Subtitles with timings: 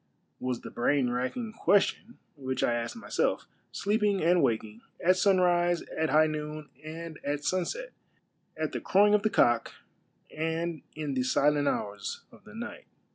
[0.39, 5.83] was the brain racking ques tion which I asked myself, sleeping and waking, at sunrise,
[5.95, 7.91] at Iiigh noon, and at sunset;
[8.57, 9.75] at the crowing of the cock,
[10.35, 12.87] and in the silent hours of the night.